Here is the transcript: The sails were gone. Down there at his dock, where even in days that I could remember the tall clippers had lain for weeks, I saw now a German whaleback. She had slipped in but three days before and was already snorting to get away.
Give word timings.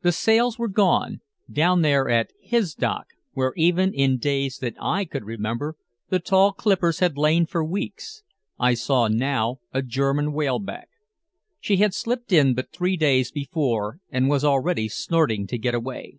The 0.00 0.12
sails 0.12 0.58
were 0.58 0.68
gone. 0.68 1.20
Down 1.52 1.82
there 1.82 2.08
at 2.08 2.30
his 2.40 2.74
dock, 2.74 3.08
where 3.34 3.52
even 3.54 3.92
in 3.92 4.16
days 4.16 4.56
that 4.60 4.72
I 4.80 5.04
could 5.04 5.24
remember 5.24 5.76
the 6.08 6.20
tall 6.20 6.52
clippers 6.54 7.00
had 7.00 7.18
lain 7.18 7.44
for 7.44 7.62
weeks, 7.62 8.22
I 8.58 8.72
saw 8.72 9.08
now 9.08 9.58
a 9.70 9.82
German 9.82 10.32
whaleback. 10.32 10.88
She 11.60 11.76
had 11.76 11.92
slipped 11.92 12.32
in 12.32 12.54
but 12.54 12.72
three 12.72 12.96
days 12.96 13.30
before 13.30 14.00
and 14.08 14.30
was 14.30 14.42
already 14.42 14.88
snorting 14.88 15.46
to 15.48 15.58
get 15.58 15.74
away. 15.74 16.18